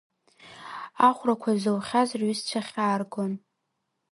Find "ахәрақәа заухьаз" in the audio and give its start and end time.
1.07-2.09